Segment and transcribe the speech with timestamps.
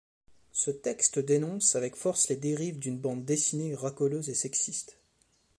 [0.51, 4.97] Ce texte dénonce avec force les dérives d'une bande dessinée racoleuse et sexiste.